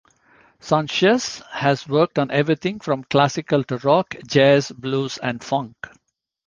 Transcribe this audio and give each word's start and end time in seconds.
Sancious 0.59 1.43
has 1.51 1.87
worked 1.87 2.17
on 2.17 2.31
everything 2.31 2.79
from 2.79 3.03
classical 3.03 3.63
to 3.65 3.77
rock, 3.77 4.15
jazz, 4.25 4.71
blues, 4.71 5.19
and 5.19 5.43
funk. 5.43 5.75